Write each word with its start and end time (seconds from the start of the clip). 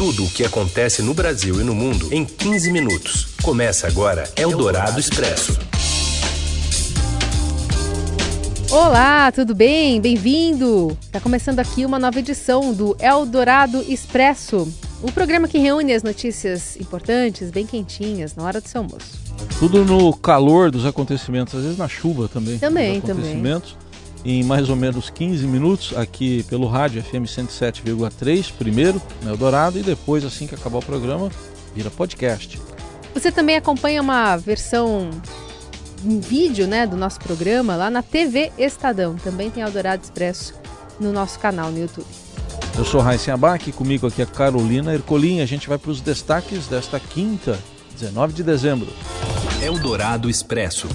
tudo 0.00 0.24
o 0.24 0.30
que 0.30 0.46
acontece 0.46 1.02
no 1.02 1.12
Brasil 1.12 1.60
e 1.60 1.62
no 1.62 1.74
mundo 1.74 2.08
em 2.10 2.24
15 2.24 2.72
minutos. 2.72 3.34
Começa 3.42 3.86
agora 3.86 4.24
Eldorado 4.34 4.98
Expresso. 4.98 5.58
Olá, 8.70 9.30
tudo 9.30 9.54
bem? 9.54 10.00
Bem-vindo! 10.00 10.96
Está 11.02 11.20
começando 11.20 11.58
aqui 11.58 11.84
uma 11.84 11.98
nova 11.98 12.18
edição 12.18 12.72
do 12.72 12.96
Eldorado 12.98 13.84
Expresso, 13.86 14.72
o 15.02 15.12
programa 15.12 15.46
que 15.46 15.58
reúne 15.58 15.92
as 15.92 16.02
notícias 16.02 16.80
importantes, 16.80 17.50
bem 17.50 17.66
quentinhas, 17.66 18.34
na 18.34 18.42
hora 18.42 18.58
do 18.58 18.66
seu 18.66 18.80
almoço. 18.80 19.20
Tudo 19.58 19.84
no 19.84 20.14
calor 20.16 20.70
dos 20.70 20.86
acontecimentos, 20.86 21.54
às 21.54 21.62
vezes 21.62 21.76
na 21.76 21.88
chuva 21.88 22.26
também. 22.26 22.58
Também, 22.58 23.02
também 23.02 23.36
em 24.24 24.42
mais 24.42 24.68
ou 24.68 24.76
menos 24.76 25.10
15 25.10 25.46
minutos 25.46 25.96
aqui 25.96 26.42
pelo 26.44 26.66
rádio 26.66 27.02
FM 27.02 27.24
107,3, 27.24 28.52
primeiro 28.58 29.00
no 29.22 29.30
Eldorado 29.30 29.78
e 29.78 29.82
depois, 29.82 30.24
assim 30.24 30.46
que 30.46 30.54
acabar 30.54 30.78
o 30.78 30.84
programa, 30.84 31.30
vira 31.74 31.90
podcast. 31.90 32.60
Você 33.14 33.32
também 33.32 33.56
acompanha 33.56 34.00
uma 34.02 34.36
versão 34.36 35.10
em 36.04 36.20
vídeo 36.20 36.66
né, 36.66 36.86
do 36.86 36.96
nosso 36.96 37.18
programa 37.18 37.76
lá 37.76 37.90
na 37.90 38.02
TV 38.02 38.52
Estadão. 38.56 39.16
Também 39.16 39.50
tem 39.50 39.62
Eldorado 39.62 40.02
Expresso 40.02 40.54
no 40.98 41.12
nosso 41.12 41.38
canal 41.38 41.70
no 41.70 41.78
YouTube. 41.78 42.06
Eu 42.76 42.84
sou 42.84 43.00
Raíssa 43.00 43.34
Abac, 43.34 43.72
comigo 43.72 44.06
aqui 44.06 44.22
é 44.22 44.26
Carolina 44.26 44.94
Ercolim. 44.94 45.40
A 45.40 45.46
gente 45.46 45.68
vai 45.68 45.76
para 45.76 45.90
os 45.90 46.00
destaques 46.00 46.66
desta 46.66 47.00
quinta, 47.00 47.58
19 47.98 48.32
de 48.32 48.42
dezembro. 48.42 48.88
Eldorado 49.62 50.30
Expresso. 50.30 50.88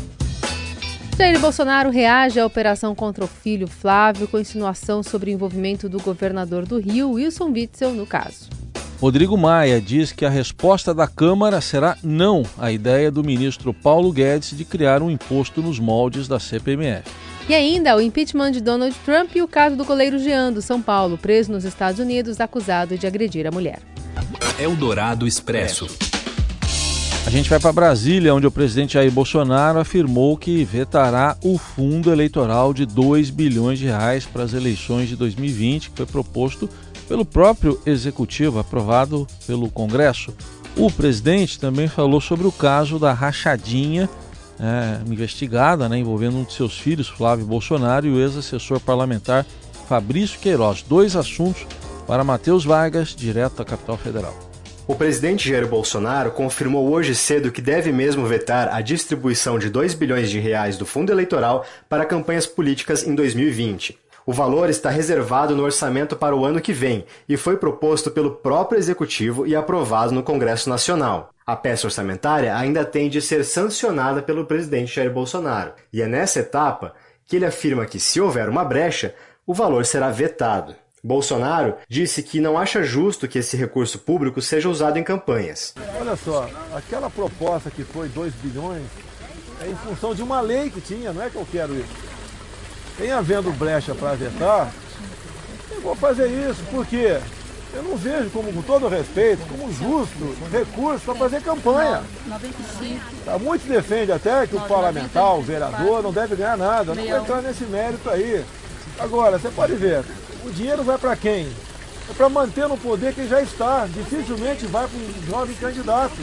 Jair 1.17 1.39
Bolsonaro 1.39 1.89
reage 1.89 2.41
à 2.41 2.45
operação 2.45 2.93
contra 2.93 3.23
o 3.23 3.27
filho 3.27 3.67
Flávio 3.67 4.27
com 4.27 4.37
insinuação 4.37 5.01
sobre 5.01 5.31
o 5.31 5.33
envolvimento 5.33 5.88
do 5.88 5.97
governador 5.97 6.65
do 6.65 6.77
Rio, 6.77 7.11
Wilson 7.11 7.51
Witzel, 7.51 7.93
no 7.93 8.05
caso. 8.05 8.49
Rodrigo 8.99 9.38
Maia 9.38 9.79
diz 9.79 10.11
que 10.11 10.25
a 10.25 10.29
resposta 10.29 10.93
da 10.93 11.07
Câmara 11.07 11.61
será 11.61 11.97
não 12.03 12.43
à 12.57 12.69
ideia 12.69 13.09
do 13.09 13.23
ministro 13.23 13.73
Paulo 13.73 14.11
Guedes 14.11 14.57
de 14.57 14.66
criar 14.66 15.02
um 15.02 15.09
imposto 15.09 15.61
nos 15.61 15.80
moldes 15.80 16.27
da 16.27 16.38
CPMF. 16.38 17.09
E 17.47 17.53
ainda 17.53 17.95
o 17.95 18.02
impeachment 18.02 18.52
de 18.52 18.59
Donald 18.59 18.95
Trump 19.05 19.33
e 19.35 19.41
o 19.41 19.47
caso 19.47 19.77
do 19.77 19.85
goleiro 19.85 20.19
Jean 20.19 20.52
do 20.52 20.61
São 20.61 20.81
Paulo, 20.81 21.17
preso 21.17 21.50
nos 21.50 21.63
Estados 21.63 22.00
Unidos, 22.00 22.41
acusado 22.41 22.97
de 22.97 23.07
agredir 23.07 23.47
a 23.47 23.52
mulher. 23.52 23.79
Eldorado 24.59 25.25
Expresso. 25.25 25.88
A 27.26 27.30
gente 27.31 27.50
vai 27.50 27.59
para 27.59 27.73
Brasília, 27.73 28.36
onde 28.36 28.45
o 28.45 28.52
presidente 28.52 28.94
Jair 28.94 29.12
Bolsonaro 29.12 29.80
afirmou 29.80 30.38
que 30.38 30.64
vetará 30.64 31.36
o 31.44 31.58
fundo 31.58 32.12
eleitoral 32.12 32.72
de 32.72 32.86
2 32.86 33.31
bilhões 33.31 33.80
de 33.80 33.86
reais 33.86 34.28
para 34.28 34.44
as 34.44 34.54
eleições 34.54 35.09
de 35.09 35.16
2020, 35.16 35.90
que 35.90 35.98
foi 35.98 36.06
proposto 36.06 36.70
pelo 37.08 37.26
próprio 37.26 37.81
executivo, 37.84 38.59
aprovado 38.59 39.28
pelo 39.48 39.72
Congresso. 39.72 40.36
O 40.78 40.92
presidente 40.92 41.59
também 41.59 41.88
falou 41.88 42.22
sobre 42.22 42.46
o 42.46 42.52
caso 42.52 43.00
da 43.00 43.12
rachadinha 43.12 44.08
é, 44.59 45.00
investigada, 45.12 45.90
né, 45.90 45.98
envolvendo 45.98 46.38
um 46.38 46.44
de 46.44 46.53
seus 46.53 46.78
filhos, 46.78 47.08
Flávio 47.08 47.46
Bolsonaro, 47.46 48.06
e 48.06 48.12
o 48.12 48.20
ex-assessor 48.20 48.80
parlamentar 48.80 49.46
Fabrício 49.90 50.40
Queiroz. 50.40 50.86
Dois 50.88 51.16
assuntos 51.16 51.66
para 52.06 52.23
Matheus 52.23 52.64
Vargas, 52.64 53.16
direto 53.16 53.58
da 53.58 53.66
capital 53.66 53.98
federal. 53.98 54.55
O 54.88 54.94
presidente 54.94 55.50
Jair 55.50 55.67
Bolsonaro 55.67 56.30
confirmou 56.30 56.91
hoje 56.91 57.16
cedo 57.16 57.52
que 57.52 57.59
deve 57.59 57.91
mesmo 57.91 58.23
vetar 58.28 58.72
a 58.72 58.81
distribuição 58.81 59.58
de 59.58 59.67
2 59.67 59.95
bilhões 59.95 60.30
de 60.30 60.38
reais 60.38 60.78
do 60.78 60.86
fundo 60.86 61.11
eleitoral 61.11 61.66
para 61.89 62.05
campanhas 62.05 62.45
políticas 62.45 63.02
em 63.03 63.16
2020. 63.16 63.97
O 64.28 64.31
valor 64.31 64.69
está 64.69 64.91
reservado 64.91 65.56
no 65.56 65.63
orçamento 65.63 66.16
para 66.16 66.36
o 66.36 66.45
ano 66.45 66.61
que 66.61 66.72
vem 66.72 67.03
e 67.28 67.36
foi 67.36 67.58
proposto 67.58 68.11
pelo 68.11 68.36
próprio 68.36 68.78
executivo 68.78 69.47
e 69.47 69.56
aprovado 69.56 70.11
no 70.11 70.22
Congresso 70.22 70.69
Nacional. 70.69 71.31
A 71.47 71.56
peça 71.56 71.88
orçamentária 71.88 72.56
ainda 72.56 72.86
tem 72.86 73.09
de 73.09 73.23
ser 73.23 73.44
sancionada 73.44 74.22
pelo 74.22 74.45
presidente 74.45 74.95
Jair 74.95 75.11
Bolsonaro, 75.11 75.73
e 75.91 76.00
é 76.00 76.08
nessa 76.08 76.41
etapa 76.41 76.94
que 77.25 77.38
ele 77.38 77.46
afirma 77.46 77.88
que, 77.88 78.00
se 78.00 78.22
houver 78.22 78.50
uma 78.50 78.63
brecha, 78.63 79.16
o 79.47 79.53
valor 79.53 79.84
será 79.84 80.12
vetado. 80.12 80.75
Bolsonaro 81.05 81.75
disse 81.88 82.23
que 82.23 82.41
não 82.41 82.57
acha 82.57 82.81
justo 82.81 83.27
que 83.27 83.38
esse 83.38 83.55
recurso 83.55 83.99
público 83.99 84.41
seja 84.41 84.67
usado 84.67 84.97
em 84.97 85.03
campanhas. 85.03 85.75
Olha 85.99 86.16
só, 86.16 86.49
aquela 86.73 87.11
proposta 87.11 87.69
que 87.69 87.83
foi 87.83 88.09
2 88.09 88.33
bilhões 88.41 88.81
é 89.61 89.69
em 89.69 89.75
função 89.75 90.16
de 90.16 90.23
uma 90.23 90.41
lei 90.41 90.71
que 90.71 90.81
tinha, 90.81 91.13
não 91.13 91.21
é 91.21 91.29
que 91.29 91.35
eu 91.35 91.47
quero 91.51 91.75
isso. 91.75 91.93
Tem 92.97 93.11
havendo 93.11 93.51
brecha 93.51 93.93
para 93.93 94.16
vetar, 94.16 94.73
eu 95.69 95.81
vou 95.81 95.95
fazer 95.95 96.27
isso, 96.27 96.63
porque 96.71 97.19
eu 97.72 97.83
não 97.83 97.95
vejo 97.97 98.31
como, 98.31 98.51
com 98.51 98.63
todo 98.63 98.87
respeito, 98.87 99.45
como 99.47 99.72
justo 99.72 100.35
recurso 100.51 101.05
para 101.05 101.13
fazer 101.13 101.43
campanha. 101.43 102.01
95. 102.25 102.99
Tá, 103.23 103.37
muitos 103.37 103.67
defendem 103.67 104.16
até 104.16 104.47
que 104.47 104.55
o 104.55 104.61
parlamentar, 104.61 105.35
o 105.35 105.43
vereador, 105.43 106.01
não 106.01 106.11
deve 106.11 106.35
ganhar 106.35 106.57
nada. 106.57 106.95
Não 106.95 107.05
vou 107.05 107.17
entrar 107.17 107.43
nesse 107.43 107.63
mérito 107.66 108.09
aí. 108.09 108.43
Agora, 108.97 109.37
você 109.37 109.49
pode 109.49 109.75
ver, 109.75 110.03
o 110.45 110.51
dinheiro 110.51 110.83
vai 110.83 110.97
para 110.97 111.16
quem? 111.16 111.47
É 112.09 112.13
para 112.16 112.29
manter 112.29 112.67
no 112.67 112.78
poder 112.78 113.16
quem 113.16 113.28
já 113.28 113.41
está. 113.41 113.88
Dificilmente 113.88 114.67
vai 114.67 114.88
para 114.88 114.97
um 114.97 115.25
jovem 115.28 115.56
candidato. 115.56 116.16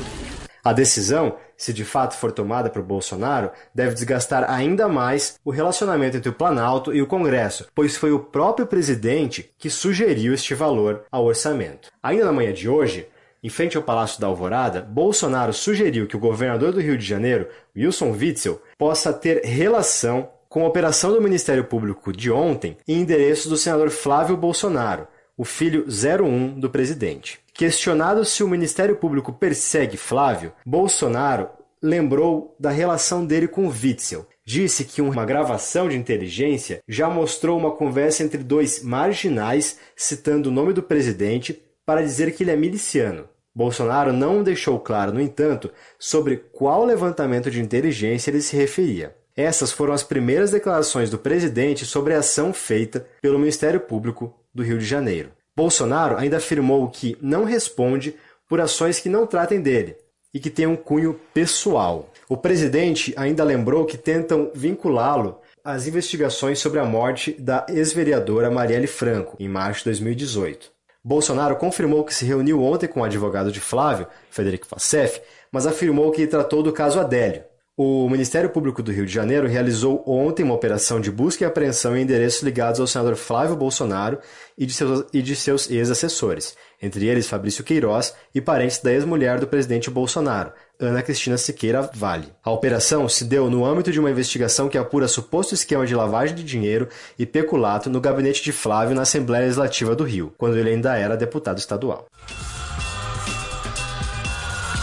A 0.65 0.73
decisão, 0.73 1.37
se 1.57 1.73
de 1.73 1.85
fato 1.85 2.17
for 2.17 2.31
tomada 2.31 2.71
por 2.71 2.83
Bolsonaro, 2.83 3.51
deve 3.75 3.95
desgastar 3.95 4.49
ainda 4.49 4.87
mais 4.87 5.41
o 5.45 5.51
relacionamento 5.51 6.17
entre 6.17 6.29
o 6.29 6.33
Planalto 6.33 6.95
e 6.95 7.03
o 7.03 7.07
Congresso, 7.07 7.67
pois 7.75 7.97
foi 7.97 8.13
o 8.13 8.21
próprio 8.21 8.65
presidente 8.65 9.51
que 9.59 9.69
sugeriu 9.69 10.33
este 10.33 10.55
valor 10.55 11.05
ao 11.11 11.25
orçamento. 11.25 11.91
Ainda 12.01 12.27
na 12.27 12.33
manhã 12.33 12.53
de 12.53 12.69
hoje, 12.69 13.09
em 13.43 13.49
frente 13.49 13.77
ao 13.77 13.83
Palácio 13.83 14.21
da 14.21 14.29
Alvorada, 14.29 14.81
Bolsonaro 14.83 15.53
sugeriu 15.53 16.07
que 16.07 16.17
o 16.17 16.21
governador 16.21 16.73
do 16.73 16.81
Rio 16.81 16.97
de 16.97 17.05
Janeiro, 17.05 17.49
Wilson 17.77 18.13
Witzel, 18.13 18.63
possa 18.79 19.13
ter 19.13 19.45
relação 19.45 20.29
com 20.53 20.65
a 20.65 20.69
operação 20.69 21.11
do 21.11 21.23
Ministério 21.23 21.65
Público 21.65 22.13
de 22.13 22.31
ontem 22.31 22.77
em 22.87 23.01
endereço 23.01 23.49
do 23.49 23.57
senador 23.57 23.89
Flávio 23.89 24.37
Bolsonaro, 24.37 25.09
o 25.35 25.47
filho 25.47 25.87
01 25.87 26.61
do 26.61 26.69
presidente. 26.69 27.41
Questionado 27.55 28.23
se 28.23 28.45
o 28.45 28.49
Ministério 28.49 28.97
Público 28.97 29.33
persegue 29.33 29.97
Flávio, 29.97 30.53
Bolsonaro 30.67 31.49
lembrou 31.83 32.55
da 32.61 32.69
relação 32.69 33.25
dele 33.25 33.49
com 33.49 33.67
Witzel. 33.67 34.27
Disse 34.45 34.85
que 34.85 35.01
uma 35.01 35.25
gravação 35.25 35.89
de 35.89 35.97
inteligência 35.97 36.83
já 36.87 37.09
mostrou 37.09 37.59
uma 37.59 37.71
conversa 37.71 38.23
entre 38.23 38.45
dois 38.45 38.83
marginais 38.83 39.79
citando 39.97 40.51
o 40.51 40.53
nome 40.53 40.75
do 40.75 40.83
presidente 40.83 41.63
para 41.87 42.03
dizer 42.03 42.31
que 42.35 42.45
ele 42.45 42.51
é 42.51 42.57
miliciano. 42.57 43.27
Bolsonaro 43.55 44.13
não 44.13 44.43
deixou 44.43 44.79
claro, 44.79 45.15
no 45.15 45.21
entanto, 45.21 45.73
sobre 45.99 46.37
qual 46.37 46.85
levantamento 46.85 47.51
de 47.51 47.59
inteligência 47.59 48.31
ele 48.31 48.43
se 48.43 48.55
referia. 48.55 49.17
Essas 49.37 49.73
foram 49.73 49.95
as 49.95 50.03
primeiras 50.03 50.51
declarações 50.51 51.09
do 51.09 51.19
presidente 51.19 51.87
sobre 51.87 52.15
a 52.15 52.19
ação 52.19 52.53
feita 52.53 53.07
pelo 53.21 53.39
Ministério 53.39 53.81
Público 53.81 54.35
do 54.55 54.63
Rio 54.63 54.79
de 54.79 54.85
Janeiro. 54.85 55.31
Bolsonaro 55.57 56.17
ainda 56.17 56.37
afirmou 56.37 56.89
que 56.89 57.17
não 57.21 57.45
responde 57.45 58.15
por 58.49 58.61
ações 58.61 59.01
que 59.01 59.09
não 59.09 59.27
tratem 59.27 59.61
dele 59.61 59.97
e 60.35 60.41
que 60.41 60.51
têm 60.51 60.67
um 60.67 60.77
cunho 60.77 61.19
pessoal. 61.33 62.11
O 62.29 62.37
presidente 62.37 63.13
ainda 63.17 63.45
lembrou 63.45 63.85
que 63.85 63.99
tentam 63.99 64.51
vinculá-lo 64.55 65.41
às 65.65 65.87
investigações 65.87 66.59
sobre 66.59 66.79
a 66.79 66.85
morte 66.85 67.33
da 67.39 67.67
ex-vereadora 67.69 68.51
Marielle 68.51 68.87
Franco, 68.87 69.37
em 69.39 69.49
março 69.49 69.81
de 69.81 69.85
2018. 69.87 70.71
Bolsonaro 71.05 71.57
confirmou 71.57 72.05
que 72.05 72.15
se 72.15 72.25
reuniu 72.25 72.63
ontem 72.63 72.87
com 72.87 73.01
o 73.01 73.05
advogado 73.05 73.51
de 73.51 73.61
Flávio, 73.61 74.07
Federico 74.31 74.67
Fassef, 74.67 75.21
mas 75.51 75.67
afirmou 75.67 76.11
que 76.13 76.27
tratou 76.27 76.63
do 76.63 76.73
caso 76.73 77.01
Adélio, 77.01 77.43
o 77.83 78.09
Ministério 78.09 78.49
Público 78.49 78.83
do 78.83 78.93
Rio 78.93 79.05
de 79.05 79.13
Janeiro 79.13 79.49
realizou 79.49 80.05
ontem 80.07 80.43
uma 80.43 80.55
operação 80.55 81.01
de 81.01 81.11
busca 81.11 81.43
e 81.43 81.47
apreensão 81.47 81.97
em 81.97 82.03
endereços 82.03 82.43
ligados 82.43 82.79
ao 82.79 82.87
senador 82.87 83.17
Flávio 83.17 83.57
Bolsonaro 83.57 84.19
e 84.57 84.65
de 84.65 84.73
seus, 84.73 85.05
e 85.13 85.21
de 85.21 85.35
seus 85.35 85.71
ex-assessores, 85.71 86.57
entre 86.81 87.07
eles 87.07 87.29
Fabrício 87.29 87.65
Queiroz 87.65 88.15
e 88.35 88.41
parentes 88.41 88.79
da 88.79 88.93
ex-mulher 88.93 89.41
do 89.41 89.47
presidente 89.47 89.91
Bolsonaro, 89.91 90.53
Ana 90.79 91.03
Cristina 91.03 91.37
Siqueira 91.37 91.91
Vale. 91.95 92.29
A 92.45 92.51
operação 92.51 93.09
se 93.09 93.25
deu 93.25 93.51
no 93.51 93.65
âmbito 93.65 93.91
de 93.91 93.99
uma 93.99 94.11
investigação 94.11 94.69
que 94.69 94.79
apura 94.79 95.09
suposto 95.09 95.55
esquema 95.55 95.87
de 95.87 95.95
lavagem 95.95 96.37
de 96.37 96.45
dinheiro 96.45 96.89
e 97.19 97.27
peculato 97.27 97.91
no 97.91 98.01
gabinete 98.01 98.43
de 98.43 98.53
Flávio 98.53 98.95
na 98.95 99.03
Assembleia 99.03 99.45
Legislativa 99.45 99.97
do 99.97 100.05
Rio, 100.05 100.33
quando 100.39 100.57
ele 100.57 100.71
ainda 100.71 100.97
era 100.97 101.17
deputado 101.17 101.59
estadual. 101.59 102.07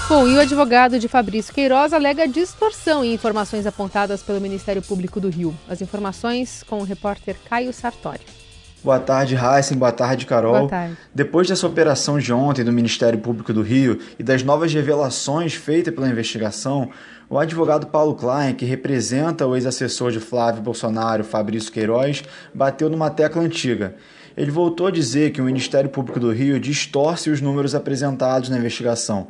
Bom, 0.09 0.27
e 0.27 0.33
o 0.33 0.39
advogado 0.39 0.97
de 0.97 1.07
Fabrício 1.07 1.53
Queiroz 1.53 1.93
alega 1.93 2.27
distorção 2.27 3.05
em 3.05 3.13
informações 3.13 3.67
apontadas 3.67 4.23
pelo 4.23 4.41
Ministério 4.41 4.81
Público 4.81 5.19
do 5.19 5.29
Rio. 5.29 5.55
As 5.69 5.83
informações 5.83 6.63
com 6.63 6.79
o 6.79 6.83
repórter 6.83 7.35
Caio 7.47 7.71
Sartori. 7.71 8.21
Boa 8.83 8.99
tarde, 8.99 9.35
Heisen. 9.35 9.77
Boa 9.77 9.91
tarde, 9.91 10.25
Carol. 10.25 10.61
Boa 10.61 10.67
tarde. 10.67 10.97
Depois 11.13 11.47
dessa 11.47 11.67
operação 11.67 12.17
de 12.17 12.33
ontem 12.33 12.63
do 12.63 12.71
Ministério 12.71 13.19
Público 13.19 13.53
do 13.53 13.61
Rio 13.61 13.99
e 14.17 14.23
das 14.23 14.41
novas 14.41 14.73
revelações 14.73 15.53
feitas 15.53 15.93
pela 15.93 16.09
investigação, 16.09 16.89
o 17.29 17.37
advogado 17.37 17.85
Paulo 17.85 18.15
Klein, 18.15 18.55
que 18.55 18.65
representa 18.65 19.45
o 19.45 19.55
ex-assessor 19.55 20.09
de 20.11 20.19
Flávio 20.19 20.63
Bolsonaro, 20.63 21.23
Fabrício 21.23 21.71
Queiroz, 21.71 22.23
bateu 22.51 22.89
numa 22.89 23.11
tecla 23.11 23.43
antiga. 23.43 23.93
ele 24.35 24.49
voltou 24.49 24.87
a 24.87 24.91
dizer 24.91 25.29
que 25.29 25.41
o 25.41 25.45
Ministério 25.45 25.89
Público 25.91 26.19
do 26.19 26.31
Rio 26.31 26.59
distorce 26.59 27.29
os 27.29 27.41
números 27.41 27.75
apresentados 27.75 28.49
na 28.49 28.57
investigação 28.57 29.27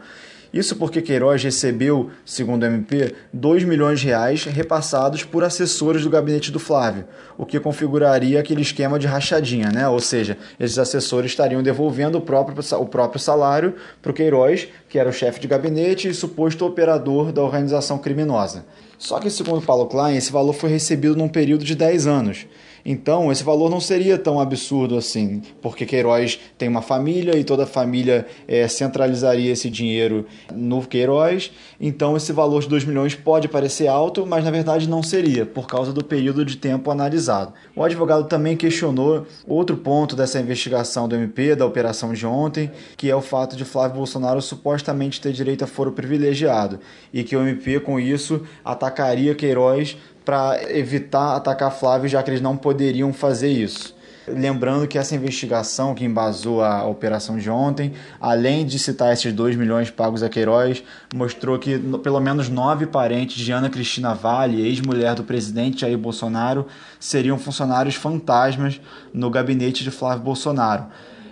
isso 0.53 0.75
porque 0.75 1.01
Queiroz 1.01 1.43
recebeu, 1.43 2.09
segundo 2.25 2.63
o 2.63 2.65
MP, 2.65 3.13
2 3.31 3.63
milhões 3.63 3.99
de 3.99 4.07
reais 4.07 4.45
repassados 4.45 5.23
por 5.23 5.43
assessores 5.43 6.03
do 6.03 6.09
gabinete 6.09 6.51
do 6.51 6.59
Flávio, 6.59 7.05
o 7.37 7.45
que 7.45 7.59
configuraria 7.59 8.39
aquele 8.39 8.61
esquema 8.61 8.97
de 8.97 9.05
rachadinha, 9.05 9.69
né? 9.71 9.87
Ou 9.87 9.99
seja, 9.99 10.37
esses 10.59 10.79
assessores 10.79 11.31
estariam 11.31 11.61
devolvendo 11.61 12.17
o 12.17 12.21
próprio, 12.21 12.57
o 12.79 12.85
próprio 12.85 13.19
salário 13.19 13.75
para 14.01 14.11
o 14.11 14.13
Queiroz, 14.13 14.67
que 14.89 14.97
era 14.97 15.09
o 15.09 15.13
chefe 15.13 15.39
de 15.39 15.47
gabinete 15.47 16.07
e 16.07 16.13
suposto 16.13 16.65
operador 16.65 17.31
da 17.31 17.43
organização 17.43 17.99
criminosa. 17.99 18.65
Só 18.97 19.19
que, 19.19 19.29
segundo 19.29 19.65
Paulo 19.65 19.85
Klein, 19.85 20.17
esse 20.17 20.31
valor 20.31 20.53
foi 20.53 20.69
recebido 20.69 21.15
num 21.15 21.29
período 21.29 21.63
de 21.63 21.75
10 21.75 22.07
anos. 22.07 22.47
Então, 22.85 23.31
esse 23.31 23.43
valor 23.43 23.69
não 23.69 23.79
seria 23.79 24.17
tão 24.17 24.39
absurdo 24.39 24.97
assim, 24.97 25.41
porque 25.61 25.85
Queiroz 25.85 26.39
tem 26.57 26.67
uma 26.67 26.81
família 26.81 27.37
e 27.37 27.43
toda 27.43 27.63
a 27.63 27.67
família 27.67 28.25
é, 28.47 28.67
centralizaria 28.67 29.51
esse 29.51 29.69
dinheiro 29.69 30.25
no 30.53 30.85
Queiroz. 30.85 31.51
Então, 31.79 32.15
esse 32.15 32.31
valor 32.31 32.61
de 32.61 32.69
2 32.69 32.85
milhões 32.85 33.15
pode 33.15 33.47
parecer 33.47 33.87
alto, 33.87 34.25
mas 34.25 34.43
na 34.43 34.51
verdade 34.51 34.87
não 34.87 35.03
seria, 35.03 35.45
por 35.45 35.67
causa 35.67 35.93
do 35.93 36.03
período 36.03 36.43
de 36.45 36.57
tempo 36.57 36.91
analisado. 36.91 37.53
O 37.75 37.83
advogado 37.83 38.25
também 38.25 38.55
questionou 38.55 39.25
outro 39.47 39.77
ponto 39.77 40.15
dessa 40.15 40.39
investigação 40.39 41.07
do 41.07 41.15
MP, 41.15 41.55
da 41.55 41.65
operação 41.65 42.13
de 42.13 42.25
ontem, 42.25 42.71
que 42.97 43.09
é 43.09 43.15
o 43.15 43.21
fato 43.21 43.55
de 43.55 43.65
Flávio 43.65 43.97
Bolsonaro 43.97 44.41
supostamente 44.41 45.21
ter 45.21 45.31
direito 45.31 45.63
a 45.63 45.67
foro 45.67 45.91
privilegiado 45.91 46.79
e 47.13 47.23
que 47.23 47.35
o 47.35 47.41
MP, 47.41 47.79
com 47.79 47.99
isso, 47.99 48.41
atacaria 48.63 49.35
Queiroz 49.35 49.97
para 50.25 50.59
evitar 50.71 51.35
atacar 51.35 51.71
Flávio, 51.71 52.09
já 52.09 52.21
que 52.21 52.29
eles 52.29 52.41
não 52.41 52.55
poderiam 52.55 53.11
fazer 53.11 53.49
isso. 53.49 53.97
Lembrando 54.35 54.87
que 54.87 54.97
essa 54.97 55.15
investigação 55.15 55.95
que 55.95 56.05
embasou 56.05 56.63
a 56.63 56.85
operação 56.85 57.37
de 57.37 57.49
ontem, 57.49 57.93
além 58.19 58.65
de 58.65 58.77
citar 58.77 59.11
esses 59.11 59.33
2 59.33 59.55
milhões 59.55 59.89
pagos 59.89 60.21
a 60.21 60.29
Queiroz, 60.29 60.83
mostrou 61.15 61.57
que 61.57 61.79
pelo 62.03 62.19
menos 62.19 62.47
nove 62.47 62.85
parentes 62.85 63.37
de 63.37 63.51
Ana 63.51 63.69
Cristina 63.69 64.13
Vale, 64.13 64.61
ex-mulher 64.61 65.15
do 65.15 65.23
presidente 65.23 65.81
Jair 65.81 65.97
Bolsonaro, 65.97 66.67
seriam 66.99 67.39
funcionários 67.39 67.95
fantasmas 67.95 68.79
no 69.13 69.31
gabinete 69.31 69.83
de 69.83 69.89
Flávio 69.89 70.23
Bolsonaro. 70.23 70.85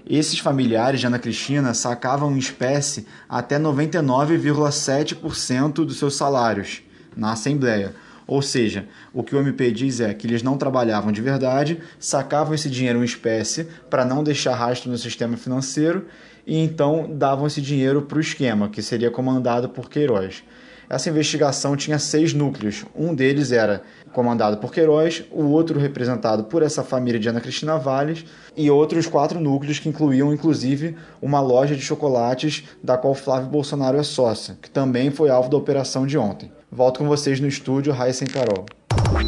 Esses 0.10 0.40
familiares 0.40 1.02
de 1.02 1.08
Ana 1.08 1.20
Cristina 1.20 1.74
sacavam 1.74 2.34
em 2.34 2.40
espécie 2.40 3.06
até 3.28 3.60
99,7% 3.60 5.86
dos 5.86 5.98
seus 5.98 6.16
salários 6.16 6.82
na 7.16 7.34
Assembleia 7.34 7.94
ou 8.28 8.42
seja, 8.42 8.86
o 9.14 9.24
que 9.24 9.34
o 9.34 9.40
MP 9.40 9.72
diz 9.72 10.02
é 10.02 10.14
que 10.14 10.28
eles 10.28 10.44
não 10.44 10.58
trabalhavam 10.58 11.14
de 11.14 11.22
verdade, 11.22 11.80
sacavam 11.98 12.54
esse 12.54 12.70
dinheiro 12.70 13.02
em 13.02 13.06
espécie 13.06 13.68
para 13.90 14.04
não 14.04 14.22
deixar 14.22 14.54
rastro 14.54 14.92
no 14.92 14.98
sistema 14.98 15.38
financeiro 15.38 16.06
e 16.46 16.58
então 16.58 17.10
davam 17.10 17.48
esse 17.48 17.62
dinheiro 17.62 18.02
para 18.02 18.18
o 18.18 18.22
esquema, 18.22 18.68
que 18.68 18.82
seria 18.82 19.10
comandado 19.10 19.70
por 19.70 19.90
Queiroz. 19.90 20.44
Essa 20.90 21.10
investigação 21.10 21.76
tinha 21.76 22.00
seis 22.00 22.34
núcleos. 22.34 22.86
Um 22.96 23.14
deles 23.14 23.52
era 23.52 23.82
comandado 24.14 24.58
por 24.58 24.72
Queiroz, 24.72 25.26
o 25.32 25.44
outro 25.46 25.78
representado 25.78 26.46
por 26.46 26.64
essa 26.64 26.82
família 26.82 27.20
de 27.20 27.28
Ana 27.28 27.42
Cristina 27.42 27.78
Valles 27.78 28.26
e 28.56 28.72
outros 28.72 29.06
quatro 29.06 29.40
núcleos 29.40 29.80
que 29.80 29.90
incluíam 29.90 30.34
inclusive 30.34 30.96
uma 31.22 31.42
loja 31.42 31.76
de 31.76 31.82
chocolates 31.82 32.64
da 32.82 32.98
qual 32.98 33.14
Flávio 33.14 33.50
Bolsonaro 33.50 33.98
é 33.98 34.04
sócio, 34.04 34.56
que 34.62 34.70
também 34.70 35.12
foi 35.12 35.30
alvo 35.30 35.50
da 35.50 35.58
operação 35.58 36.08
de 36.08 36.18
ontem. 36.18 36.52
Volto 36.72 37.00
com 37.00 37.08
vocês 37.08 37.40
no 37.40 37.48
estúdio, 37.48 37.94
Raíssa 37.94 38.26
e 38.26 38.28
Carol. 38.28 38.66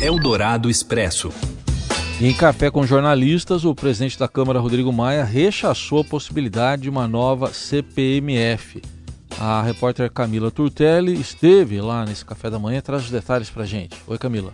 Eldorado 0.01 0.69
Expresso. 0.69 1.31
em 2.19 2.33
café 2.33 2.69
com 2.69 2.85
jornalistas, 2.85 3.63
o 3.63 3.73
presidente 3.73 4.19
da 4.19 4.27
Câmara, 4.27 4.59
Rodrigo 4.59 4.91
Maia, 4.91 5.23
rechaçou 5.23 6.01
a 6.01 6.03
possibilidade 6.03 6.83
de 6.83 6.89
uma 6.89 7.07
nova 7.07 7.53
CPMF. 7.53 8.81
A 9.39 9.61
repórter 9.61 10.11
Camila 10.11 10.51
Turtelli 10.51 11.13
esteve 11.13 11.79
lá 11.79 12.05
nesse 12.05 12.25
café 12.25 12.49
da 12.49 12.59
manhã, 12.59 12.81
traz 12.81 13.03
os 13.03 13.11
detalhes 13.11 13.49
para 13.49 13.63
gente. 13.65 13.95
Oi, 14.05 14.17
Camila. 14.17 14.53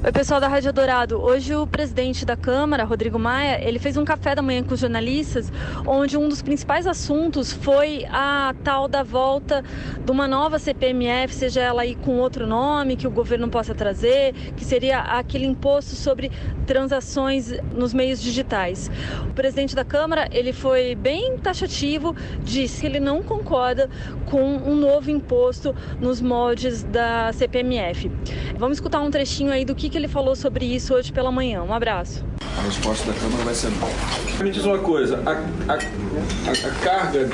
Oi, 0.00 0.12
pessoal 0.12 0.40
da 0.40 0.46
Rádio 0.46 0.72
Dourado. 0.72 1.20
Hoje 1.20 1.56
o 1.56 1.66
presidente 1.66 2.24
da 2.24 2.36
Câmara, 2.36 2.84
Rodrigo 2.84 3.18
Maia, 3.18 3.60
ele 3.60 3.80
fez 3.80 3.96
um 3.96 4.04
café 4.04 4.32
da 4.32 4.40
manhã 4.40 4.62
com 4.62 4.72
os 4.72 4.78
jornalistas, 4.78 5.52
onde 5.84 6.16
um 6.16 6.28
dos 6.28 6.40
principais 6.40 6.86
assuntos 6.86 7.52
foi 7.52 8.06
a 8.08 8.54
tal 8.62 8.86
da 8.86 9.02
volta 9.02 9.64
de 10.04 10.12
uma 10.12 10.28
nova 10.28 10.56
CPMF, 10.60 11.34
seja 11.34 11.62
ela 11.62 11.82
aí 11.82 11.96
com 11.96 12.16
outro 12.18 12.46
nome 12.46 12.94
que 12.94 13.08
o 13.08 13.10
governo 13.10 13.48
possa 13.48 13.74
trazer, 13.74 14.34
que 14.56 14.64
seria 14.64 15.00
aquele 15.00 15.46
imposto 15.46 15.96
sobre 15.96 16.30
transações 16.64 17.52
nos 17.74 17.92
meios 17.92 18.22
digitais. 18.22 18.88
O 19.28 19.32
presidente 19.32 19.74
da 19.74 19.84
Câmara, 19.84 20.28
ele 20.30 20.52
foi 20.52 20.94
bem 20.94 21.38
taxativo, 21.38 22.14
disse 22.44 22.82
que 22.82 22.86
ele 22.86 23.00
não 23.00 23.20
concorda 23.20 23.90
com 24.26 24.42
um 24.42 24.76
novo 24.76 25.10
imposto 25.10 25.74
nos 25.98 26.20
moldes 26.20 26.84
da 26.84 27.32
CPMF. 27.32 28.08
Vamos 28.56 28.76
escutar 28.76 29.00
um 29.00 29.10
trechinho 29.10 29.50
aí 29.50 29.64
do 29.64 29.74
que, 29.74 29.87
que 29.88 29.96
ele 29.96 30.08
falou 30.08 30.34
sobre 30.36 30.64
isso 30.64 30.94
hoje 30.94 31.12
pela 31.12 31.30
manhã. 31.30 31.62
Um 31.62 31.72
abraço. 31.72 32.24
A 32.56 32.62
resposta 32.62 33.10
da 33.10 33.18
Câmara 33.18 33.44
vai 33.44 33.54
ser 33.54 33.70
não. 33.70 34.44
Me 34.44 34.50
diz 34.50 34.64
uma 34.64 34.78
coisa, 34.78 35.22
a, 35.24 35.30
a, 35.72 35.74
a, 35.74 36.52
a 36.52 36.70
carga, 36.82 37.28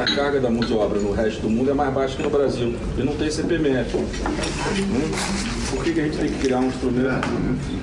a, 0.00 0.14
carga 0.14 0.40
da 0.40 0.50
mão 0.50 0.60
de 0.60 0.72
obra 0.74 0.98
no 1.00 1.12
resto 1.12 1.42
do 1.42 1.50
mundo 1.50 1.70
é 1.70 1.74
mais 1.74 1.92
baixa 1.92 2.16
que 2.16 2.22
no 2.22 2.30
Brasil. 2.30 2.74
E 2.98 3.02
não 3.02 3.16
tem 3.16 3.30
CPMF. 3.30 3.96
Hum? 3.96 5.10
Por 5.70 5.84
que, 5.84 5.92
que 5.92 6.00
a 6.00 6.04
gente 6.04 6.18
tem 6.18 6.30
que 6.30 6.38
criar 6.38 6.58
um 6.58 6.66
instrumento? 6.66 7.28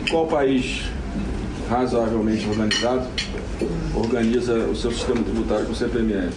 Qual 0.10 0.28
país 0.28 0.84
razoavelmente 1.70 2.48
organizado 2.48 3.08
organiza 3.96 4.54
o 4.54 4.76
seu 4.76 4.92
sistema 4.92 5.24
tributário 5.24 5.66
com 5.66 5.74
CPMF? 5.74 6.34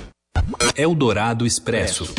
Eldorado 0.77 1.47
Expresso. 1.47 2.13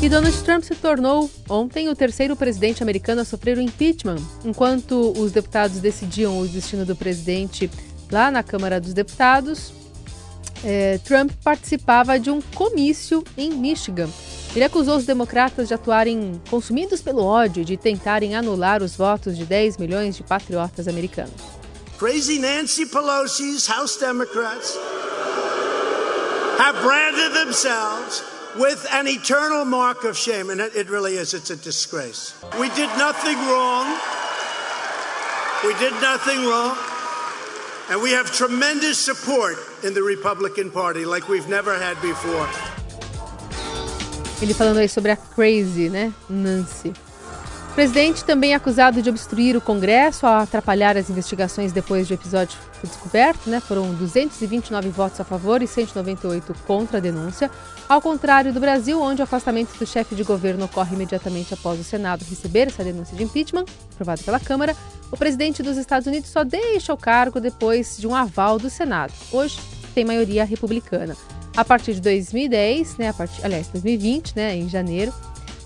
E 0.00 0.08
Donald 0.08 0.42
Trump 0.44 0.62
se 0.62 0.76
tornou 0.76 1.28
ontem 1.48 1.88
o 1.88 1.96
terceiro 1.96 2.36
presidente 2.36 2.84
americano 2.84 3.22
a 3.22 3.24
sofrer 3.24 3.58
o 3.58 3.60
impeachment, 3.60 4.18
enquanto 4.44 5.12
os 5.18 5.32
deputados 5.32 5.80
decidiam 5.80 6.38
o 6.38 6.46
destino 6.46 6.86
do 6.86 6.94
presidente 6.94 7.68
lá 8.08 8.30
na 8.30 8.44
Câmara 8.44 8.80
dos 8.80 8.94
Deputados. 8.94 9.72
É, 10.64 10.98
Trump 10.98 11.32
participava 11.42 12.18
de 12.18 12.30
um 12.30 12.40
comício 12.40 13.24
em 13.36 13.50
Michigan. 13.50 14.08
Ele 14.54 14.64
acusou 14.64 14.96
os 14.96 15.04
democratas 15.04 15.66
de 15.66 15.74
atuarem 15.74 16.40
consumidos 16.48 17.02
pelo 17.02 17.24
ódio 17.24 17.62
e 17.62 17.64
de 17.64 17.76
tentarem 17.76 18.36
anular 18.36 18.84
os 18.84 18.94
votos 18.94 19.36
de 19.36 19.44
10 19.44 19.78
milhões 19.78 20.16
de 20.16 20.22
patriotas 20.22 20.86
americanos. 20.86 21.34
Crazy 21.98 22.38
Nancy 22.38 22.86
Pelosi's 22.86 23.66
House 23.66 23.96
Democrats 23.96 24.78
have 26.60 26.80
branded 26.82 27.32
themselves 27.34 28.37
with 28.58 28.86
an 28.92 29.06
eternal 29.06 29.64
mark 29.64 30.04
of 30.04 30.16
shame. 30.16 30.50
And 30.50 30.60
it 30.60 30.90
really 30.90 31.14
is. 31.16 31.34
It's 31.34 31.50
a 31.50 31.56
disgrace. 31.56 32.34
We 32.58 32.68
did 32.70 32.90
nothing 32.98 33.38
wrong. 33.48 33.86
We 35.64 35.74
did 35.78 35.94
nothing 36.02 36.44
wrong. 36.46 36.76
And 37.90 38.02
we 38.02 38.10
have 38.10 38.30
tremendous 38.32 38.98
support 38.98 39.56
in 39.82 39.94
the 39.94 40.02
Republican 40.02 40.70
Party 40.70 41.04
like 41.04 41.28
we've 41.28 41.48
never 41.48 41.78
had 41.78 42.00
before. 42.02 42.48
Ele 44.40 44.54
falando 44.54 44.78
aí 44.78 44.88
sobre 44.88 45.10
a 45.10 45.16
crazy, 45.16 45.88
né, 45.88 46.12
Nancy. 46.28 46.92
Presidente 47.78 48.24
também 48.24 48.54
é 48.54 48.56
acusado 48.56 49.00
de 49.00 49.08
obstruir 49.08 49.56
o 49.56 49.60
Congresso 49.60 50.26
ao 50.26 50.40
atrapalhar 50.40 50.96
as 50.96 51.08
investigações 51.08 51.70
depois 51.70 52.08
do 52.08 52.14
episódio 52.14 52.58
descoberto, 52.82 53.48
né? 53.48 53.60
Foram 53.60 53.94
229 53.94 54.88
votos 54.88 55.20
a 55.20 55.24
favor 55.24 55.62
e 55.62 55.66
198 55.68 56.56
contra 56.66 56.98
a 56.98 57.00
denúncia, 57.00 57.48
ao 57.88 58.02
contrário 58.02 58.52
do 58.52 58.58
Brasil, 58.58 59.00
onde 59.00 59.20
o 59.20 59.22
afastamento 59.22 59.78
do 59.78 59.86
chefe 59.86 60.16
de 60.16 60.24
governo 60.24 60.64
ocorre 60.64 60.96
imediatamente 60.96 61.54
após 61.54 61.78
o 61.78 61.84
Senado 61.84 62.24
receber 62.28 62.66
essa 62.66 62.82
denúncia 62.82 63.16
de 63.16 63.22
impeachment, 63.22 63.66
aprovada 63.94 64.24
pela 64.24 64.40
Câmara. 64.40 64.74
O 65.12 65.16
presidente 65.16 65.62
dos 65.62 65.76
Estados 65.76 66.08
Unidos 66.08 66.30
só 66.30 66.42
deixa 66.42 66.92
o 66.92 66.96
cargo 66.96 67.38
depois 67.38 67.96
de 67.96 68.08
um 68.08 68.14
aval 68.16 68.58
do 68.58 68.68
Senado. 68.68 69.12
Hoje 69.30 69.56
tem 69.94 70.04
maioria 70.04 70.44
republicana. 70.44 71.16
A 71.56 71.64
partir 71.64 71.94
de 71.94 72.00
2010, 72.00 72.96
né, 72.96 73.10
a 73.10 73.14
partir, 73.14 73.44
aliás, 73.44 73.68
2020, 73.68 74.34
né, 74.34 74.56
em 74.56 74.68
janeiro, 74.68 75.14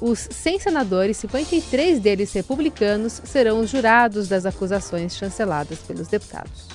os 0.02 0.26
100 0.30 0.58
senadores, 0.58 1.16
53 1.18 2.00
deles 2.00 2.32
republicanos, 2.32 3.22
serão 3.24 3.60
os 3.60 3.70
jurados 3.70 4.26
das 4.26 4.44
acusações 4.44 5.16
chanceladas 5.16 5.78
pelos 5.78 6.08
deputados. 6.08 6.66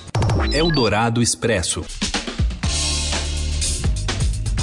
Eldorado 0.50 1.20
Expresso. 1.20 1.84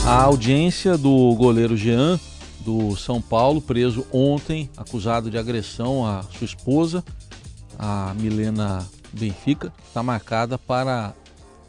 A 0.04 0.24
audiência 0.24 0.98
do 0.98 1.36
goleiro 1.36 1.78
Jean, 1.78 2.20
do 2.62 2.96
São 2.96 3.22
Paulo, 3.22 3.62
preso 3.62 4.06
ontem, 4.12 4.68
acusado 4.76 5.30
de 5.30 5.38
agressão 5.38 6.04
à 6.04 6.24
sua 6.24 6.46
esposa, 6.46 7.04
a 7.78 8.16
Milena 8.16 8.84
Benfica, 9.14 9.72
está 9.88 10.02
marcada 10.02 10.58
para 10.58 11.14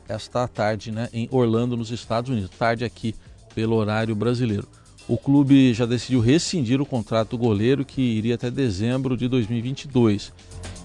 esta 0.09 0.49
tarde 0.49 0.91
né, 0.91 1.11
em 1.13 1.29
Orlando, 1.31 1.77
nos 1.77 1.91
Estados 1.91 2.31
Unidos. 2.31 2.51
Tarde 2.59 2.87
aqui, 2.87 3.15
pelo 3.55 3.77
horário 3.77 4.15
brasileiro. 4.15 4.67
O 5.09 5.17
clube 5.17 5.73
já 5.73 5.87
decidiu 5.87 6.21
rescindir 6.21 6.81
o 6.81 6.87
contrato 6.87 7.31
do 7.31 7.39
goleiro 7.39 7.85
que 7.85 8.01
iria 8.01 8.35
até 8.35 8.51
dezembro 8.51 9.17
de 9.17 9.29
2022. 9.29 10.33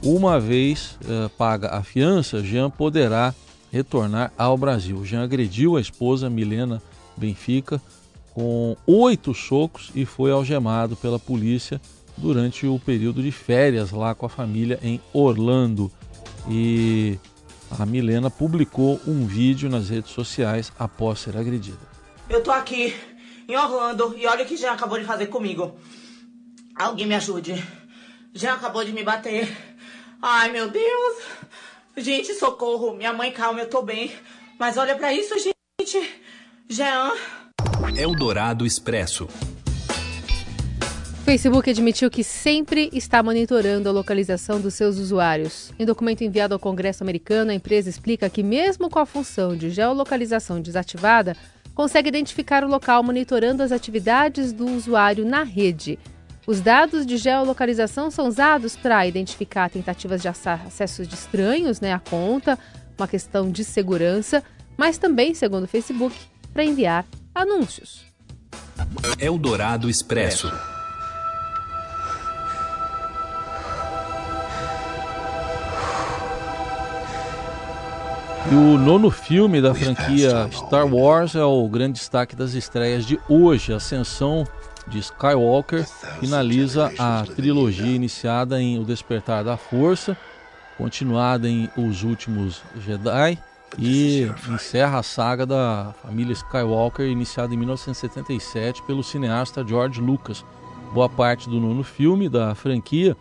Uma 0.04 0.40
vez 0.40 0.98
uh, 1.04 1.30
paga 1.38 1.70
a 1.70 1.84
fiança, 1.84 2.44
Jean 2.44 2.70
poderá 2.70 3.34
retornar 3.72 4.32
ao 4.38 4.58
Brasil. 4.58 5.04
Jean 5.06 5.24
agrediu 5.24 5.78
a 5.78 5.82
esposa 5.82 6.30
Milena 6.30 6.82
Benfica 7.18 7.82
com 8.34 8.76
oito 8.86 9.34
socos 9.34 9.92
e 9.96 10.06
foi 10.06 10.32
algemado 10.32 10.96
pela 10.96 11.20
polícia 11.20 11.82
durante 12.18 12.66
o 12.68 12.80
período 12.80 13.22
de 13.22 13.32
férias 13.32 13.92
lá 13.92 14.14
com 14.14 14.26
a 14.26 14.30
família 14.30 14.80
em 14.84 15.02
Orlando. 15.14 15.92
E 16.50 17.18
a 17.80 17.86
Milena 17.86 18.30
publicou 18.30 19.00
um 19.08 19.26
vídeo 19.26 19.70
nas 19.70 19.90
redes 19.90 20.12
sociais 20.12 20.72
após 20.78 21.20
ser 21.20 21.38
agredida. 21.38 21.92
Eu 22.30 22.42
tô 22.42 22.52
aqui 22.52 22.94
em 23.48 23.56
Orlando 23.56 24.16
e 24.18 24.26
olha 24.26 24.44
o 24.44 24.48
que 24.48 24.58
Jean 24.58 24.72
acabou 24.72 25.00
de 25.00 25.06
fazer 25.06 25.28
comigo. 25.28 25.78
Alguém 26.76 27.06
me 27.06 27.16
ajude. 27.16 27.54
Jean 28.34 28.54
acabou 28.54 28.84
de 28.84 28.94
me 28.94 29.04
bater. 29.04 29.48
Ai, 30.22 30.52
meu 30.52 30.70
Deus. 30.70 31.18
Gente, 31.98 32.34
socorro. 32.34 32.96
Minha 32.96 33.14
mãe, 33.14 33.32
calma, 33.32 33.60
eu 33.60 33.70
tô 33.70 33.82
bem. 33.82 34.12
Mas 34.60 34.78
olha 34.78 34.96
para 34.96 35.14
isso, 35.14 35.36
gente. 35.38 36.22
Jean. 36.70 37.12
Eldorado 37.98 38.66
Expresso. 38.66 39.28
Facebook 41.26 41.70
admitiu 41.70 42.10
que 42.10 42.24
sempre 42.24 42.90
está 42.92 43.24
monitorando 43.24 43.88
a 43.88 43.92
localização 43.92 44.60
dos 44.60 44.74
seus 44.74 44.98
usuários. 44.98 45.72
Em 45.80 45.86
documento 45.86 46.24
enviado 46.24 46.54
ao 46.54 46.60
Congresso 46.60 47.04
americano, 47.04 47.52
a 47.52 47.54
empresa 47.54 47.90
explica 47.90 48.30
que, 48.30 48.44
mesmo 48.44 48.90
com 48.90 49.00
a 49.00 49.06
função 49.06 49.56
de 49.56 49.70
geolocalização 49.70 50.60
desativada, 50.60 51.38
consegue 51.74 52.10
identificar 52.10 52.64
o 52.64 52.68
local 52.68 53.04
monitorando 53.04 53.64
as 53.64 53.72
atividades 53.72 54.52
do 54.52 54.66
usuário 54.66 55.26
na 55.26 55.44
rede. 55.44 55.98
Os 56.46 56.60
dados 56.60 57.06
de 57.06 57.18
geolocalização 57.18 58.10
são 58.10 58.28
usados 58.28 58.76
para 58.76 59.06
identificar 59.06 59.70
tentativas 59.70 60.22
de 60.22 60.28
acessos 60.28 61.08
de 61.08 61.16
estranhos 61.16 61.80
né, 61.80 61.94
à 61.94 62.00
conta, 62.00 62.58
uma 62.98 63.08
questão 63.08 63.52
de 63.52 63.64
segurança, 63.64 64.44
mas 64.76 64.98
também, 64.98 65.34
segundo 65.34 65.66
o 65.66 65.68
Facebook, 65.68 66.16
para 66.54 66.64
enviar 66.64 67.06
anúncios. 67.34 68.04
Eldorado 69.20 69.90
Expresso. 69.90 70.52
E 78.52 78.54
o 78.54 78.78
nono 78.78 79.10
filme 79.10 79.62
da 79.62 79.74
franquia 79.74 80.50
Star 80.52 80.86
Wars 80.86 81.36
é 81.36 81.44
o 81.44 81.66
grande 81.70 82.00
destaque 82.00 82.36
das 82.36 82.54
estreias 82.54 83.06
de 83.06 83.18
hoje. 83.30 83.72
A 83.72 83.78
Ascensão 83.78 84.46
de 84.86 85.00
Skywalker 85.00 85.88
finaliza 86.20 86.92
a 87.00 87.24
trilogia 87.24 87.96
iniciada 87.96 88.62
em 88.62 88.78
O 88.78 88.84
Despertar 88.84 89.46
da 89.46 89.56
Força, 89.56 90.18
continuada 90.78 91.48
em 91.48 91.70
Os 91.78 92.04
Últimos 92.04 92.62
Jedi 92.86 93.40
e 93.80 94.30
encerra 94.50 95.00
a 95.00 95.04
saga 95.04 95.46
da 95.46 95.96
família 96.02 96.34
Skywalker 96.34 97.06
iniciada 97.06 97.54
em 97.54 97.58
1977 97.58 98.84
pelo 98.84 99.02
cineasta 99.02 99.66
George 99.66 100.02
Lucas. 100.02 100.44
Boa 100.94 101.08
parte 101.08 101.50
do 101.50 101.58
nono 101.58 101.84
filme 101.84 102.28
da 102.28 102.54
franquia 102.54 103.16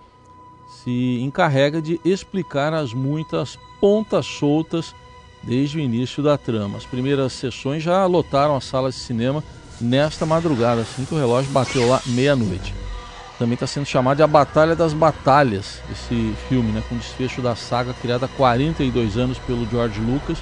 se 0.82 1.20
encarrega 1.20 1.80
de 1.80 2.00
explicar 2.04 2.74
as 2.74 2.92
muitas 2.92 3.56
pontas 3.80 4.26
soltas 4.26 4.92
desde 5.42 5.78
o 5.78 5.80
início 5.80 6.22
da 6.22 6.36
trama. 6.36 6.78
As 6.78 6.84
primeiras 6.84 7.32
sessões 7.32 7.82
já 7.82 8.04
lotaram 8.06 8.56
as 8.56 8.64
salas 8.64 8.94
de 8.94 9.00
cinema 9.00 9.42
nesta 9.80 10.26
madrugada, 10.26 10.82
assim 10.82 11.04
que 11.04 11.14
o 11.14 11.18
relógio 11.18 11.50
bateu 11.50 11.88
lá 11.88 12.00
meia-noite. 12.06 12.74
Também 13.38 13.54
está 13.54 13.66
sendo 13.66 13.86
chamado 13.86 14.18
de 14.18 14.22
A 14.22 14.26
Batalha 14.26 14.76
das 14.76 14.92
Batalhas, 14.92 15.80
esse 15.90 16.34
filme, 16.48 16.72
né, 16.72 16.82
com 16.86 16.96
desfecho 16.96 17.40
da 17.40 17.56
saga 17.56 17.94
criada 17.94 18.26
há 18.26 18.28
42 18.28 19.16
anos 19.16 19.38
pelo 19.38 19.66
George 19.66 19.98
Lucas 19.98 20.38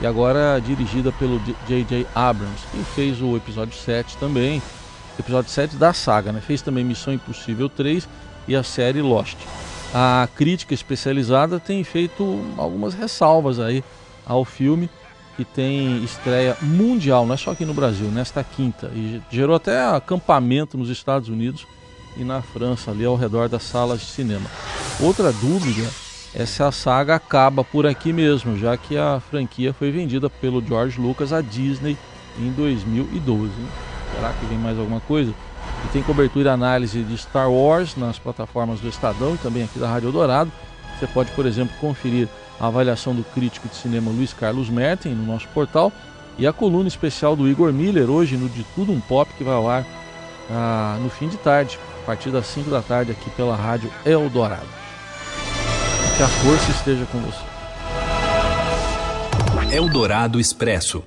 e 0.00 0.06
agora 0.06 0.60
dirigida 0.60 1.10
pelo 1.10 1.40
J.J. 1.66 2.06
Abrams, 2.14 2.62
quem 2.70 2.84
fez 2.84 3.20
o 3.20 3.36
episódio 3.36 3.76
7 3.76 4.16
também, 4.18 4.62
episódio 5.18 5.50
7 5.50 5.74
da 5.76 5.92
saga, 5.92 6.30
né? 6.30 6.40
fez 6.40 6.62
também 6.62 6.84
Missão 6.84 7.12
Impossível 7.12 7.68
3 7.68 8.08
e 8.46 8.54
a 8.54 8.62
série 8.62 9.02
Lost. 9.02 9.38
A 9.92 10.28
crítica 10.36 10.74
especializada 10.74 11.58
tem 11.58 11.82
feito 11.82 12.40
algumas 12.56 12.94
ressalvas 12.94 13.58
aí 13.58 13.82
ao 14.26 14.44
filme, 14.44 14.90
que 15.36 15.44
tem 15.44 16.02
estreia 16.02 16.56
mundial, 16.60 17.26
não 17.26 17.34
é 17.34 17.36
só 17.36 17.50
aqui 17.50 17.64
no 17.64 17.74
Brasil, 17.74 18.08
nesta 18.08 18.42
quinta. 18.42 18.90
E 18.94 19.22
gerou 19.30 19.54
até 19.54 19.84
acampamento 19.84 20.76
nos 20.76 20.88
Estados 20.88 21.28
Unidos 21.28 21.66
e 22.16 22.24
na 22.24 22.40
França, 22.42 22.90
ali 22.90 23.04
ao 23.04 23.16
redor 23.16 23.48
das 23.48 23.62
salas 23.62 24.00
de 24.00 24.06
cinema. 24.06 24.46
Outra 25.00 25.32
dúvida 25.32 25.86
é 26.34 26.44
se 26.46 26.62
a 26.62 26.72
saga 26.72 27.14
acaba 27.14 27.62
por 27.62 27.86
aqui 27.86 28.12
mesmo, 28.12 28.56
já 28.58 28.76
que 28.76 28.96
a 28.96 29.20
franquia 29.20 29.72
foi 29.72 29.90
vendida 29.90 30.28
pelo 30.28 30.64
George 30.64 31.00
Lucas 31.00 31.32
à 31.32 31.40
Disney 31.40 31.96
em 32.38 32.50
2012. 32.52 33.50
Será 34.14 34.32
que 34.32 34.46
vem 34.46 34.58
mais 34.58 34.78
alguma 34.78 35.00
coisa? 35.00 35.32
E 35.84 35.88
tem 35.88 36.02
cobertura 36.02 36.50
e 36.50 36.52
análise 36.52 37.02
de 37.02 37.18
Star 37.18 37.50
Wars 37.50 37.96
nas 37.96 38.18
plataformas 38.18 38.80
do 38.80 38.88
Estadão 38.88 39.34
e 39.34 39.38
também 39.38 39.64
aqui 39.64 39.78
da 39.78 39.88
Rádio 39.88 40.10
Dourado. 40.10 40.50
Você 40.98 41.06
pode, 41.06 41.30
por 41.32 41.44
exemplo, 41.44 41.76
conferir 41.78 42.28
a 42.58 42.66
avaliação 42.66 43.14
do 43.14 43.22
crítico 43.22 43.68
de 43.68 43.76
cinema 43.76 44.10
Luiz 44.10 44.32
Carlos 44.32 44.68
Merten 44.68 45.14
no 45.14 45.24
nosso 45.24 45.48
portal 45.48 45.92
e 46.38 46.46
a 46.46 46.52
coluna 46.52 46.88
especial 46.88 47.34
do 47.36 47.48
Igor 47.48 47.72
Miller 47.72 48.10
hoje 48.10 48.36
no 48.36 48.48
De 48.48 48.64
Tudo 48.74 48.92
Um 48.92 49.00
Pop 49.00 49.30
que 49.36 49.44
vai 49.44 49.54
ao 49.54 49.68
ar 49.68 49.86
ah, 50.50 50.98
no 51.00 51.10
fim 51.10 51.28
de 51.28 51.36
tarde, 51.36 51.78
a 52.02 52.06
partir 52.06 52.30
das 52.30 52.46
5 52.46 52.70
da 52.70 52.80
tarde 52.80 53.10
aqui 53.12 53.28
pela 53.30 53.56
Rádio 53.56 53.90
Eldorado. 54.04 54.66
Que 56.16 56.22
a 56.22 56.28
força 56.28 56.70
esteja 56.70 57.04
com 57.06 57.18
você. 57.18 57.56
Eldorado 59.74 60.38
Expresso. 60.40 61.02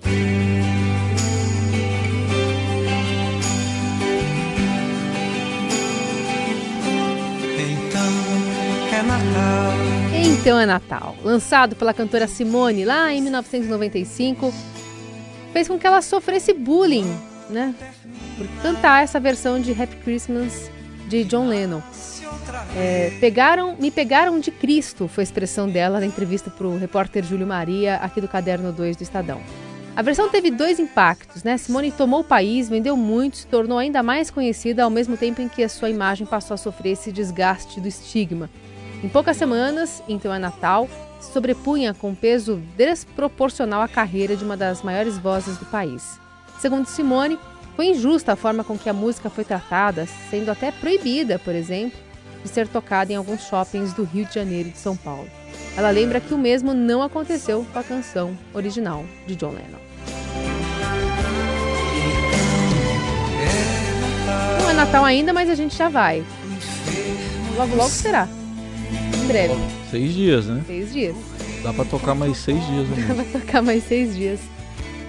Então 7.58 8.02
é 8.94 9.02
Natal. 9.02 9.89
Então 10.22 10.60
é 10.60 10.66
Natal. 10.66 11.16
Lançado 11.24 11.78
pela 11.78 11.94
cantora 11.94 12.28
Simone 12.28 12.84
lá 12.84 13.14
em 13.14 13.22
1995, 13.22 14.54
fez 15.54 15.68
com 15.68 15.80
que 15.80 15.88
ela 15.88 16.02
sofresse 16.02 16.54
bullying, 16.54 17.10
né? 17.50 17.74
Por 18.38 18.48
cantar 18.62 19.04
essa 19.04 19.18
versão 19.20 19.62
de 19.62 19.72
Happy 19.72 19.96
Christmas 19.98 20.70
de 21.08 21.24
John 21.24 21.48
Lennon. 21.48 21.82
É, 22.76 23.14
pegaram, 23.20 23.78
me 23.80 23.90
pegaram 23.90 24.40
de 24.40 24.52
Cristo, 24.52 25.08
foi 25.08 25.22
a 25.22 25.24
expressão 25.24 25.70
dela 25.70 26.00
na 26.00 26.06
entrevista 26.06 26.50
para 26.50 26.68
o 26.68 26.78
repórter 26.78 27.24
Júlio 27.24 27.48
Maria, 27.48 27.96
aqui 27.96 28.20
do 28.20 28.28
Caderno 28.28 28.74
2 28.74 28.98
do 28.98 29.04
Estadão. 29.04 29.42
A 29.96 30.02
versão 30.02 30.30
teve 30.30 30.52
dois 30.52 30.80
impactos, 30.80 31.44
né? 31.44 31.58
Simone 31.58 31.92
tomou 31.92 32.22
o 32.22 32.24
país, 32.24 32.70
vendeu 32.70 32.96
muito, 32.96 33.38
se 33.38 33.48
tornou 33.48 33.78
ainda 33.78 34.04
mais 34.04 34.30
conhecida 34.30 34.84
ao 34.84 34.90
mesmo 34.90 35.16
tempo 35.16 35.42
em 35.42 35.48
que 35.48 35.64
a 35.64 35.70
sua 35.70 35.90
imagem 35.90 36.28
passou 36.28 36.56
a 36.56 36.58
sofrer 36.58 36.92
esse 36.92 37.12
desgaste 37.12 37.80
do 37.80 37.88
estigma. 37.88 38.50
Em 39.02 39.08
poucas 39.08 39.38
semanas, 39.38 40.04
então 40.10 40.34
é 40.34 40.38
Natal, 40.38 40.90
sobrepunha 41.22 41.94
com 41.94 42.14
peso 42.14 42.62
desproporcional 42.76 43.82
à 43.82 43.88
carreira 43.88 44.36
de 44.36 44.44
uma 44.44 44.58
das 44.58 44.84
maiores 44.84 45.18
vozes 45.18 45.58
do 45.58 45.66
país. 45.66 46.20
Segundo 46.60 46.86
Simone, 46.86 47.40
foi 47.78 47.88
injusta 47.88 48.34
a 48.34 48.36
forma 48.36 48.62
com 48.62 48.78
que 48.78 48.90
a 48.90 48.94
música 48.94 49.30
foi 49.30 49.46
tratada, 49.46 50.06
sendo 50.30 50.52
até 50.52 50.70
proibida, 50.70 51.40
por 51.40 51.56
exemplo, 51.56 51.98
de 52.44 52.50
ser 52.50 52.68
tocada 52.68 53.14
em 53.14 53.16
alguns 53.16 53.44
shoppings 53.44 53.94
do 53.94 54.04
Rio 54.04 54.26
de 54.26 54.34
Janeiro 54.34 54.68
e 54.68 54.72
de 54.74 54.78
São 54.78 54.98
Paulo. 54.98 55.30
Ela 55.78 55.92
lembra 55.92 56.20
que 56.20 56.34
o 56.34 56.38
mesmo 56.38 56.74
não 56.74 57.02
aconteceu 57.02 57.66
com 57.72 57.80
a 57.80 57.84
canção 57.84 58.38
original 58.54 59.06
de 59.26 59.34
John 59.38 59.52
Lennon. 59.52 59.80
Não 64.60 64.70
é 64.70 64.74
Natal 64.74 65.06
ainda, 65.06 65.32
mas 65.32 65.50
a 65.50 65.56
gente 65.56 65.78
já 65.78 65.88
vai. 65.88 66.22
Logo, 67.56 67.76
logo 67.76 67.90
será 67.90 68.28
breve. 69.30 69.54
Seis 69.90 70.14
dias, 70.14 70.46
né? 70.48 70.64
Seis 70.66 70.92
dias. 70.92 71.16
Dá 71.64 71.72
pra 71.72 71.86
tocar 71.86 72.16
mais 72.16 72.38
seis 72.38 72.66
dias. 72.66 72.88
Dá 73.08 73.14
pra 73.16 73.40
tocar 73.40 73.62
mais 73.62 73.84
seis 73.84 74.16
dias 74.16 74.40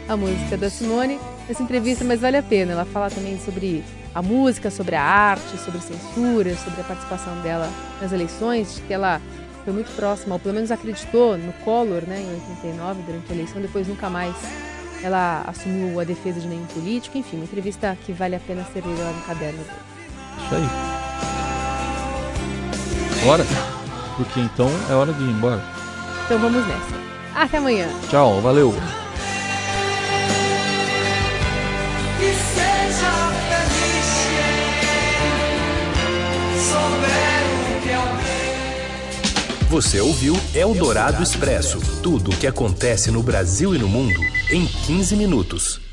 a 0.09 0.17
música 0.17 0.57
da 0.57 0.69
Simone. 0.69 1.19
Essa 1.49 1.63
entrevista, 1.63 2.05
mas 2.05 2.21
vale 2.21 2.37
a 2.37 2.43
pena. 2.43 2.73
Ela 2.73 2.85
fala 2.85 3.11
também 3.11 3.39
sobre 3.39 3.83
a 4.15 4.21
música, 4.21 4.71
sobre 4.71 4.95
a 4.97 5.03
arte, 5.03 5.57
sobre 5.65 5.81
censura, 5.81 6.55
sobre 6.57 6.81
a 6.81 6.85
participação 6.85 7.41
dela 7.43 7.69
nas 8.01 8.13
eleições, 8.13 8.83
que 8.87 8.93
ela 8.93 9.21
foi 9.65 9.73
muito 9.73 9.95
próxima, 9.95 10.35
ou 10.35 10.41
pelo 10.41 10.55
menos 10.55 10.71
acreditou 10.71 11.37
no 11.37 11.53
Collor, 11.65 12.03
né, 12.07 12.21
em 12.21 12.33
89, 12.63 13.03
durante 13.03 13.31
a 13.31 13.35
eleição, 13.35 13.61
depois 13.61 13.87
nunca 13.87 14.09
mais 14.09 14.35
ela 15.03 15.45
assumiu 15.47 15.99
a 16.01 16.05
defesa 16.05 16.41
de 16.41 16.47
nenhum 16.49 16.67
político, 16.67 17.17
enfim, 17.17 17.37
uma 17.37 17.45
entrevista 17.45 17.97
que 18.05 18.13
vale 18.13 18.37
a 18.37 18.41
pena 18.41 18.67
ser 18.73 18.83
lida 18.85 19.03
lá 19.03 19.13
no 19.13 19.23
caderno. 19.23 19.61
Isso 20.45 20.55
aí. 20.55 20.63
Bora! 23.25 23.80
porque 24.21 24.39
então 24.39 24.69
é 24.91 24.93
hora 24.93 25.15
de 25.15 25.23
ir 25.23 25.31
embora. 25.31 25.63
Então 26.27 26.39
vamos 26.39 26.67
nessa. 26.67 27.01
Até 27.35 27.57
amanhã. 27.57 27.89
Tchau, 28.11 28.41
valeu. 28.43 28.69
O. 28.69 29.01
Você 39.71 40.01
ouviu 40.01 40.37
Eldorado 40.53 41.23
Expresso 41.23 41.81
tudo 42.03 42.33
o 42.33 42.37
que 42.37 42.47
acontece 42.47 43.11
no 43.11 43.23
Brasil 43.23 43.75
e 43.75 43.79
no 43.79 43.89
mundo 43.89 44.21
em 44.51 44.67
15 44.67 45.17
minutos. 45.17 45.90